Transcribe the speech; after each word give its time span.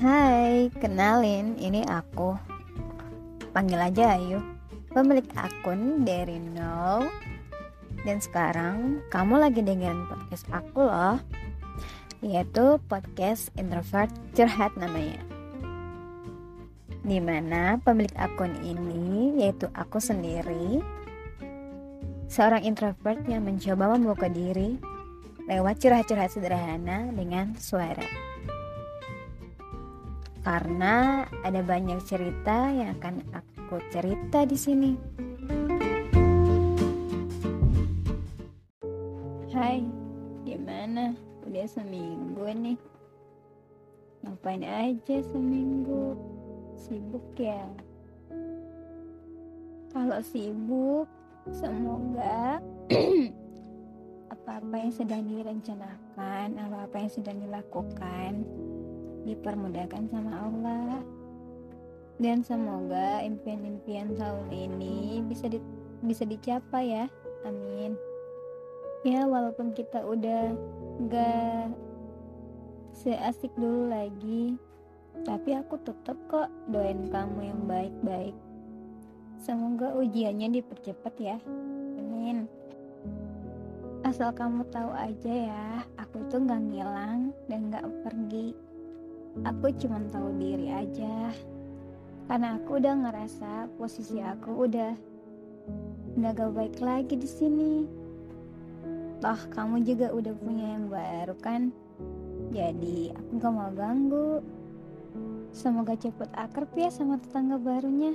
Hai, 0.00 0.72
kenalin, 0.80 1.60
ini 1.60 1.84
aku. 1.84 2.32
Panggil 3.52 3.76
aja 3.76 4.16
Ayu, 4.16 4.40
pemilik 4.96 5.28
akun 5.36 6.08
dari 6.08 6.40
nol. 6.40 7.04
Dan 8.08 8.16
sekarang 8.16 9.04
kamu 9.12 9.44
lagi 9.44 9.60
dengerin 9.60 10.08
podcast 10.08 10.48
aku 10.56 10.88
loh, 10.88 11.20
yaitu 12.24 12.80
podcast 12.88 13.52
introvert 13.60 14.08
curhat 14.32 14.72
namanya. 14.80 15.20
Di 17.04 17.20
mana 17.20 17.76
pemilik 17.84 18.16
akun 18.16 18.56
ini 18.64 19.36
yaitu 19.36 19.68
aku 19.76 20.00
sendiri, 20.00 20.80
seorang 22.32 22.64
introvert 22.64 23.20
yang 23.28 23.44
mencoba 23.44 24.00
membuka 24.00 24.32
diri 24.32 24.80
lewat 25.44 25.76
curhat-curhat 25.76 26.32
sederhana 26.32 27.12
dengan 27.12 27.52
suara 27.60 28.29
karena 30.40 31.28
ada 31.44 31.60
banyak 31.60 32.00
cerita 32.08 32.72
yang 32.72 32.96
akan 32.96 33.20
aku 33.36 33.76
cerita 33.92 34.48
di 34.48 34.56
sini. 34.56 34.90
Hai, 39.52 39.84
gimana? 40.48 41.12
Udah 41.44 41.66
seminggu 41.68 42.48
nih. 42.56 42.78
Ngapain 44.24 44.64
aja 44.64 45.16
seminggu? 45.28 46.16
Sibuk 46.76 47.36
ya? 47.36 47.68
Kalau 49.92 50.20
sibuk, 50.24 51.04
semoga 51.52 52.62
apa-apa 54.32 54.74
yang 54.80 54.92
sedang 54.94 55.26
direncanakan, 55.28 56.56
apa-apa 56.56 56.96
yang 56.96 57.12
sedang 57.12 57.36
dilakukan 57.42 58.46
dipermudahkan 59.24 60.08
sama 60.08 60.32
Allah. 60.48 61.00
Dan 62.20 62.44
semoga 62.44 63.24
impian-impian 63.24 64.12
tahun 64.12 64.52
ini 64.52 65.24
bisa 65.24 65.48
di, 65.48 65.56
bisa 66.04 66.28
dicapai 66.28 66.92
ya. 66.92 67.06
Amin. 67.48 67.96
Ya 69.00 69.24
walaupun 69.24 69.72
kita 69.72 70.04
udah 70.04 70.52
gak 71.08 71.72
seasik 72.92 73.48
dulu 73.56 73.88
lagi 73.88 74.60
tapi 75.24 75.56
aku 75.56 75.80
tetap 75.80 76.16
kok 76.28 76.52
doain 76.68 77.08
kamu 77.08 77.40
yang 77.48 77.62
baik-baik. 77.64 78.36
Semoga 79.40 79.96
ujiannya 79.96 80.60
dipercepat 80.60 81.14
ya. 81.16 81.40
Amin. 81.96 82.44
Asal 84.04 84.32
kamu 84.36 84.68
tahu 84.68 84.92
aja 84.92 85.32
ya 85.32 85.64
aku 85.96 86.20
tuh 86.28 86.44
gak 86.44 86.60
ngilang 86.68 87.32
dan 87.48 87.72
gak 87.72 87.88
pergi 88.04 88.52
aku 89.46 89.72
cuma 89.78 90.02
tahu 90.10 90.34
diri 90.36 90.70
aja. 90.70 91.30
Karena 92.30 92.58
aku 92.58 92.78
udah 92.78 92.94
ngerasa 92.94 93.70
posisi 93.74 94.22
aku 94.22 94.70
udah 94.70 94.92
nggak 96.14 96.32
gak 96.36 96.52
baik 96.54 96.76
lagi 96.78 97.14
di 97.18 97.28
sini. 97.28 97.72
Toh 99.20 99.40
kamu 99.52 99.84
juga 99.84 100.14
udah 100.14 100.34
punya 100.38 100.66
yang 100.78 100.86
baru 100.88 101.36
kan? 101.38 101.74
Jadi 102.50 103.14
aku 103.14 103.30
gak 103.38 103.52
mau 103.54 103.70
ganggu. 103.74 104.40
Semoga 105.50 105.98
cepet 105.98 106.30
akrab 106.34 106.70
ya 106.78 106.88
sama 106.90 107.18
tetangga 107.18 107.58
barunya. 107.58 108.14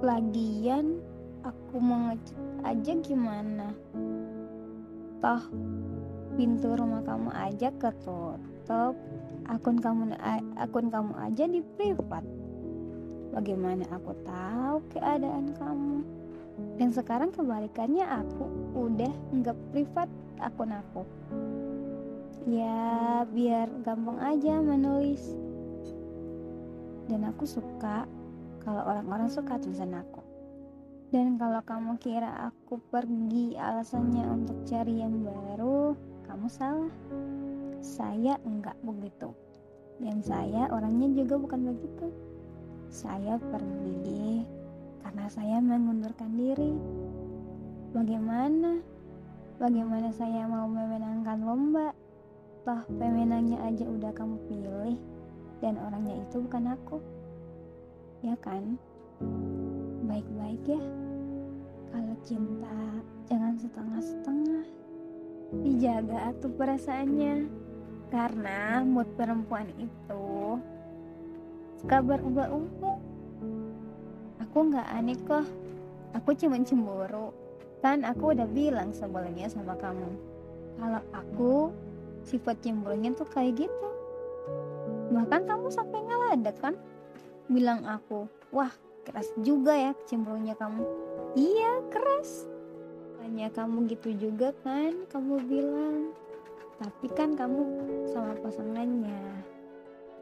Lagian 0.00 1.00
aku 1.44 1.76
mau 1.76 2.10
ngecek 2.10 2.40
aja 2.64 2.92
gimana? 3.04 3.68
Toh 5.20 5.44
pintu 6.40 6.72
rumah 6.72 7.04
kamu 7.04 7.30
aja 7.36 7.68
ketutup 7.76 8.96
akun 9.50 9.82
kamu 9.82 10.14
akun 10.54 10.86
kamu 10.88 11.12
aja 11.18 11.44
di 11.50 11.60
privat. 11.74 12.22
Bagaimana 13.34 13.86
aku 13.90 14.14
tahu 14.22 14.76
keadaan 14.94 15.54
kamu? 15.58 15.98
Dan 16.78 16.94
sekarang 16.94 17.34
kebalikannya 17.34 18.06
aku 18.06 18.46
udah 18.78 19.12
nggak 19.34 19.58
privat 19.74 20.08
akun 20.38 20.70
aku. 20.70 21.02
Ya 22.46 23.26
biar 23.26 23.68
gampang 23.82 24.18
aja 24.22 24.62
menulis. 24.62 25.34
Dan 27.10 27.26
aku 27.26 27.42
suka 27.42 28.06
kalau 28.62 28.86
orang-orang 28.86 29.26
suka 29.26 29.58
tulisan 29.58 29.98
aku. 29.98 30.22
Dan 31.10 31.42
kalau 31.42 31.58
kamu 31.66 31.98
kira 31.98 32.50
aku 32.54 32.78
pergi 32.86 33.58
alasannya 33.58 34.30
untuk 34.30 34.62
cari 34.62 35.02
yang 35.02 35.26
baru 35.26 35.98
kamu 36.30 36.46
salah 36.46 36.94
saya 37.80 38.36
enggak 38.44 38.76
begitu. 38.84 39.32
Dan 40.00 40.24
saya 40.24 40.68
orangnya 40.72 41.12
juga 41.12 41.36
bukan 41.36 41.72
begitu. 41.72 42.08
Saya 42.88 43.36
pergi 43.36 44.44
karena 45.04 45.26
saya 45.28 45.56
mengundurkan 45.60 46.32
diri. 46.36 46.72
Bagaimana? 47.92 48.80
Bagaimana 49.60 50.08
saya 50.12 50.48
mau 50.48 50.64
memenangkan 50.64 51.44
lomba? 51.44 51.92
Toh 52.64 52.80
pemenangnya 52.96 53.60
aja 53.64 53.84
udah 53.84 54.12
kamu 54.12 54.36
pilih 54.48 54.96
dan 55.60 55.76
orangnya 55.80 56.16
itu 56.20 56.40
bukan 56.40 56.76
aku. 56.76 56.96
Ya 58.24 58.36
kan? 58.40 58.80
Baik-baik 60.08 60.64
ya. 60.64 60.82
Kalau 61.92 62.16
cinta 62.24 62.76
jangan 63.28 63.54
setengah-setengah. 63.60 64.64
Dijaga 65.50 66.30
tuh 66.38 66.52
perasaannya 66.54 67.50
karena 68.10 68.82
mood 68.82 69.06
perempuan 69.14 69.70
itu 69.78 70.58
suka 71.78 72.02
berubah-ubah. 72.02 72.98
Aku 74.44 74.56
nggak 74.66 74.88
aneh 74.90 75.16
kok. 75.24 75.46
Aku 76.18 76.34
cuma 76.34 76.58
cemburu. 76.66 77.30
Kan 77.80 78.02
aku 78.04 78.34
udah 78.34 78.50
bilang 78.50 78.90
sebelumnya 78.90 79.46
sama 79.46 79.78
kamu. 79.78 80.10
Kalau 80.76 81.02
aku 81.14 81.54
sifat 82.26 82.60
cemburunya 82.60 83.14
tuh 83.14 83.30
kayak 83.30 83.64
gitu. 83.64 83.88
Bahkan 85.14 85.46
kamu 85.46 85.70
sampai 85.70 86.02
ngeladek 86.04 86.58
kan? 86.60 86.74
Bilang 87.46 87.86
aku, 87.86 88.26
wah 88.50 88.74
keras 89.06 89.30
juga 89.40 89.72
ya 89.72 89.94
cemburunya 90.04 90.58
kamu. 90.58 90.82
Iya 91.38 91.86
keras. 91.88 92.50
Hanya 93.22 93.48
kamu 93.54 93.86
gitu 93.86 94.12
juga 94.18 94.50
kan? 94.66 95.06
Kamu 95.08 95.40
bilang 95.46 96.10
tapi 96.80 97.12
kan 97.12 97.36
kamu 97.36 97.60
sama 98.08 98.32
pasangannya. 98.40 99.44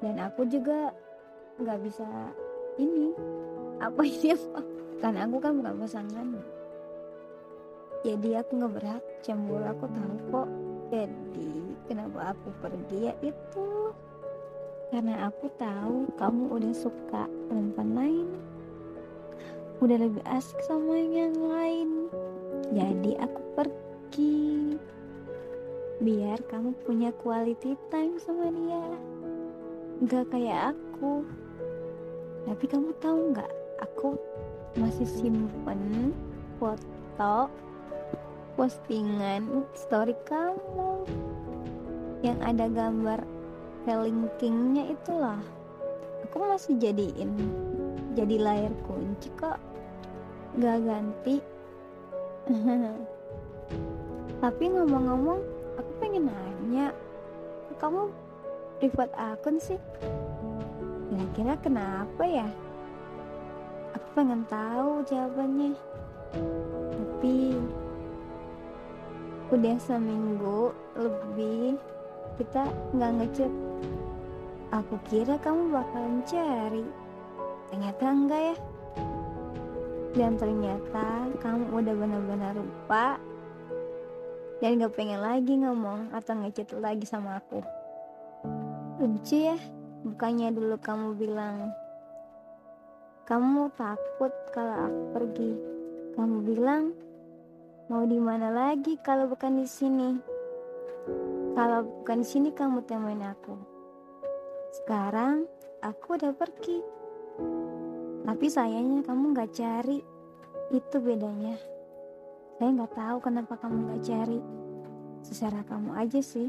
Dan 0.00 0.16
aku 0.16 0.48
juga 0.48 0.88
nggak 1.60 1.80
bisa 1.84 2.08
ini. 2.80 3.12
Apa 3.76 4.00
ini 4.08 4.32
apa? 4.36 4.60
Karena 5.04 5.28
aku 5.28 5.36
kan 5.36 5.52
bukan 5.60 5.76
pasangan. 5.84 6.28
Jadi 8.00 8.40
aku 8.40 8.50
nggak 8.56 8.72
berhak. 8.72 9.04
Cemburu 9.20 9.68
aku 9.68 9.84
tahu 9.92 10.14
kok. 10.32 10.48
Jadi 10.88 11.52
kenapa 11.84 12.32
aku 12.32 12.48
pergi 12.64 13.12
ya 13.12 13.14
itu? 13.20 13.92
Karena 14.88 15.28
aku 15.28 15.52
tahu 15.60 16.08
kamu 16.16 16.56
udah 16.56 16.72
suka 16.72 17.28
perempuan 17.52 17.90
lain. 17.92 18.28
Udah 19.84 20.00
lebih 20.00 20.24
asik 20.24 20.56
sama 20.64 20.96
yang 20.96 21.36
lain. 21.36 22.08
Jadi 22.72 23.12
aku 23.20 23.40
pergi 23.52 24.56
biar 25.96 26.36
kamu 26.52 26.76
punya 26.84 27.08
quality 27.24 27.72
time 27.88 28.20
sama 28.20 28.52
dia. 28.52 28.84
Gak 30.04 30.28
kayak 30.28 30.76
aku. 30.76 31.24
Tapi 32.44 32.64
kamu 32.68 32.92
tahu 33.00 33.32
nggak? 33.32 33.52
Aku 33.80 34.20
masih 34.76 35.08
simpen 35.08 36.12
foto 36.60 37.48
postingan 38.60 39.64
story 39.72 40.12
kamu. 40.28 41.08
Yang 42.20 42.38
ada 42.44 42.66
gambar 42.68 43.20
linking-nya 43.88 44.92
itulah. 44.92 45.40
Aku 46.28 46.44
masih 46.44 46.76
jadiin 46.76 47.32
jadi 48.12 48.36
layar 48.36 48.72
kunci 48.84 49.32
kok. 49.40 49.56
Gak 50.60 50.84
ganti. 50.84 51.40
Tapi 54.44 54.64
ngomong-ngomong 54.68 55.55
pengen 55.98 56.28
nanya 56.28 56.92
kamu 57.76 58.08
privat 58.80 59.10
akun 59.16 59.60
sih? 59.60 59.80
Kira-kira 61.08 61.54
kenapa 61.60 62.24
ya? 62.24 62.48
Aku 63.96 64.06
pengen 64.16 64.44
tahu 64.48 65.04
jawabannya. 65.08 65.76
Tapi 66.96 67.56
udah 69.52 69.76
seminggu 69.78 70.74
lebih 70.98 71.78
kita 72.36 72.66
nggak 72.92 73.12
ngecek 73.22 73.52
aku 74.74 74.98
kira 75.08 75.38
kamu 75.40 75.70
bakalan 75.70 76.20
cari. 76.26 76.84
Ternyata 77.70 78.04
enggak 78.04 78.42
ya. 78.52 78.56
Dan 80.16 80.32
ternyata 80.40 81.28
kamu 81.44 81.64
udah 81.76 81.94
benar-benar 81.94 82.52
lupa 82.56 83.20
dan 84.60 84.80
gak 84.80 84.96
pengen 84.96 85.20
lagi 85.20 85.54
ngomong 85.56 86.12
atau 86.16 86.32
ngechat 86.36 86.72
lagi 86.80 87.04
sama 87.04 87.40
aku 87.40 87.60
lucu 89.00 89.52
ya 89.52 89.58
Bukannya 90.06 90.54
dulu 90.54 90.78
kamu 90.78 91.18
bilang 91.18 91.74
kamu 93.26 93.74
takut 93.74 94.30
kalau 94.54 94.86
aku 94.86 95.02
pergi. 95.18 95.50
Kamu 96.14 96.46
bilang 96.46 96.94
mau 97.90 98.06
di 98.06 98.14
mana 98.22 98.54
lagi 98.54 98.94
kalau 99.02 99.26
bukan 99.26 99.58
di 99.58 99.66
sini. 99.66 100.14
Kalau 101.58 101.82
bukan 101.82 102.22
di 102.22 102.26
sini 102.30 102.54
kamu 102.54 102.86
temuin 102.86 103.26
aku. 103.26 103.58
Sekarang 104.78 105.50
aku 105.82 106.14
udah 106.14 106.30
pergi. 106.38 106.78
Tapi 108.22 108.46
sayangnya 108.46 109.02
kamu 109.02 109.34
gak 109.34 109.58
cari. 109.58 109.98
Itu 110.70 111.02
bedanya. 111.02 111.58
Saya 112.56 112.72
nggak 112.72 112.96
tahu 112.96 113.16
kenapa 113.20 113.54
kamu 113.60 113.76
gak 113.92 114.02
cari. 114.08 114.40
Secara 115.20 115.60
kamu 115.68 115.92
aja 115.92 116.20
sih. 116.24 116.48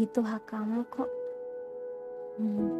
Itu 0.00 0.24
hak 0.24 0.48
kamu 0.48 0.88
kok. 0.88 1.10
Hmm. 2.40 2.72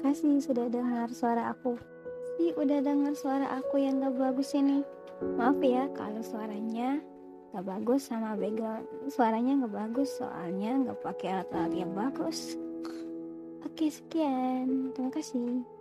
Kasih 0.00 0.40
sudah 0.40 0.72
dengar 0.72 1.12
suara 1.12 1.52
aku. 1.52 1.76
Sih 2.36 2.56
udah 2.56 2.80
dengar 2.80 3.12
suara 3.12 3.60
aku 3.60 3.76
yang 3.76 4.00
gak 4.00 4.16
bagus 4.16 4.56
ini. 4.56 4.80
Maaf 5.36 5.60
ya 5.60 5.84
kalau 5.92 6.24
suaranya 6.24 7.04
gak 7.52 7.64
bagus 7.68 8.08
sama 8.08 8.40
begal. 8.40 8.80
Suaranya 9.12 9.68
gak 9.68 9.74
bagus 9.76 10.16
soalnya 10.16 10.80
gak 10.80 11.00
pakai 11.04 11.28
alat-alat 11.28 11.72
yang 11.76 11.92
bagus. 11.92 12.56
Oke 13.68 13.92
sekian. 13.92 14.96
Terima 14.96 15.12
kasih. 15.12 15.73